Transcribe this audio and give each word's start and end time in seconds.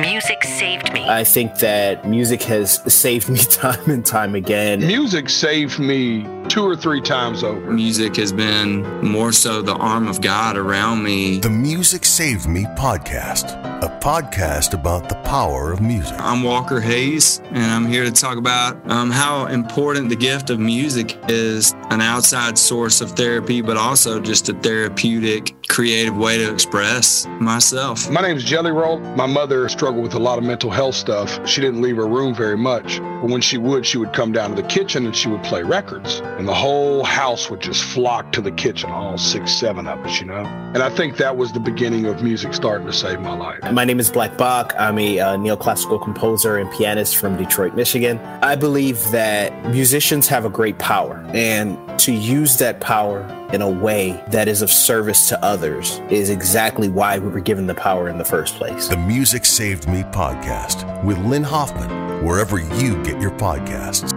Music 0.00 0.42
saved 0.44 0.92
me. 0.94 1.06
I 1.06 1.24
think 1.24 1.58
that 1.58 2.08
music 2.08 2.42
has 2.44 2.80
saved 2.92 3.28
me 3.28 3.38
time 3.50 3.90
and 3.90 4.04
time 4.04 4.34
again. 4.34 4.80
Music 4.80 5.28
saved 5.28 5.78
me 5.78 6.26
two 6.48 6.66
or 6.66 6.74
three 6.74 7.00
times 7.00 7.44
over. 7.44 7.70
Music 7.70 8.16
has 8.16 8.32
been 8.32 8.82
more 9.04 9.30
so 9.30 9.60
the 9.62 9.74
arm 9.74 10.08
of 10.08 10.20
God 10.20 10.56
around 10.56 11.02
me. 11.02 11.38
The 11.40 11.50
Music 11.50 12.04
Saved 12.04 12.48
Me 12.48 12.64
podcast, 12.76 13.52
a 13.82 13.98
podcast 14.00 14.72
about 14.74 15.08
the 15.08 15.16
power 15.16 15.70
of 15.70 15.80
music. 15.80 16.16
I'm 16.18 16.42
Walker 16.42 16.80
Hayes, 16.80 17.40
and 17.50 17.70
I'm 17.70 17.86
here 17.86 18.04
to 18.04 18.10
talk 18.10 18.38
about 18.38 18.90
um, 18.90 19.10
how 19.10 19.46
important 19.46 20.08
the 20.08 20.16
gift 20.16 20.50
of 20.50 20.58
music 20.58 21.18
is 21.28 21.72
an 21.90 22.00
outside 22.00 22.56
source 22.56 23.00
of 23.00 23.12
therapy, 23.12 23.60
but 23.60 23.76
also 23.76 24.18
just 24.18 24.48
a 24.48 24.54
therapeutic, 24.54 25.59
creative 25.80 26.14
way 26.14 26.36
to 26.36 26.52
express 26.52 27.26
myself. 27.40 28.10
My 28.10 28.20
name's 28.20 28.44
Jelly 28.44 28.70
Roll. 28.70 28.98
My 29.16 29.24
mother 29.24 29.66
struggled 29.70 30.02
with 30.02 30.12
a 30.12 30.18
lot 30.18 30.36
of 30.36 30.44
mental 30.44 30.68
health 30.68 30.94
stuff. 30.94 31.48
She 31.48 31.62
didn't 31.62 31.80
leave 31.80 31.96
her 31.96 32.06
room 32.06 32.34
very 32.34 32.58
much, 32.58 32.98
but 32.98 33.30
when 33.30 33.40
she 33.40 33.56
would, 33.56 33.86
she 33.86 33.96
would 33.96 34.12
come 34.12 34.30
down 34.30 34.50
to 34.50 34.60
the 34.60 34.68
kitchen 34.68 35.06
and 35.06 35.16
she 35.16 35.30
would 35.30 35.42
play 35.42 35.62
records. 35.62 36.20
And 36.36 36.46
the 36.46 36.52
whole 36.52 37.02
house 37.02 37.48
would 37.48 37.60
just 37.60 37.82
flock 37.82 38.30
to 38.32 38.42
the 38.42 38.52
kitchen, 38.52 38.90
all 38.90 39.16
six, 39.16 39.54
seven 39.54 39.86
of 39.86 39.98
us, 40.00 40.20
you 40.20 40.26
know? 40.26 40.44
And 40.74 40.82
I 40.82 40.90
think 40.90 41.16
that 41.16 41.38
was 41.38 41.50
the 41.50 41.60
beginning 41.60 42.04
of 42.04 42.22
music 42.22 42.52
starting 42.52 42.86
to 42.86 42.92
save 42.92 43.22
my 43.22 43.34
life. 43.34 43.60
My 43.72 43.86
name 43.86 44.00
is 44.00 44.10
BLKBOX. 44.10 44.78
I'm 44.78 44.98
a 44.98 45.18
uh, 45.18 45.36
neoclassical 45.38 46.02
composer 46.02 46.58
and 46.58 46.70
pianist 46.72 47.16
from 47.16 47.38
Detroit, 47.38 47.74
Michigan. 47.74 48.18
I 48.42 48.54
believe 48.54 49.02
that 49.12 49.70
musicians 49.70 50.28
have 50.28 50.44
a 50.44 50.50
great 50.50 50.78
power, 50.78 51.24
and 51.32 51.78
to 52.00 52.12
use 52.12 52.58
that 52.58 52.80
power 52.82 53.26
in 53.52 53.62
a 53.62 53.68
way 53.68 54.22
that 54.28 54.46
is 54.46 54.62
of 54.62 54.70
service 54.70 55.28
to 55.28 55.44
others 55.44 55.69
is 55.78 56.30
exactly 56.30 56.88
why 56.88 57.18
we 57.18 57.28
were 57.28 57.40
given 57.40 57.66
the 57.66 57.74
power 57.74 58.08
in 58.08 58.18
the 58.18 58.24
first 58.24 58.56
place. 58.56 58.88
The 58.88 58.96
Music 58.96 59.44
Saved 59.44 59.88
Me 59.88 60.02
podcast 60.02 61.04
with 61.04 61.18
Lynn 61.18 61.44
Hoffman, 61.44 62.24
wherever 62.24 62.58
you 62.58 63.02
get 63.04 63.20
your 63.20 63.30
podcasts. 63.32 64.09